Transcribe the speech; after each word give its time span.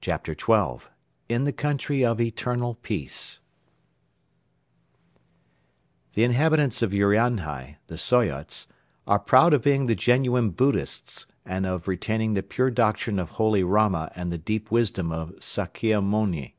CHAPTER 0.00 0.34
XII 0.36 0.88
IN 1.28 1.44
THE 1.44 1.52
COUNTRY 1.52 2.04
OF 2.04 2.20
ETERNAL 2.20 2.74
PEACE 2.82 3.38
The 6.14 6.24
inhabitants 6.24 6.82
of 6.82 6.90
Urianhai, 6.92 7.76
the 7.86 7.94
Soyots, 7.96 8.66
are 9.06 9.20
proud 9.20 9.52
of 9.54 9.62
being 9.62 9.86
the 9.86 9.94
genuine 9.94 10.50
Buddhists 10.50 11.26
and 11.46 11.64
of 11.64 11.86
retaining 11.86 12.34
the 12.34 12.42
pure 12.42 12.72
doctrine 12.72 13.20
of 13.20 13.28
holy 13.38 13.62
Rama 13.62 14.10
and 14.16 14.32
the 14.32 14.36
deep 14.38 14.72
wisdom 14.72 15.12
of 15.12 15.30
Sakkia 15.40 16.02
Mouni. 16.02 16.56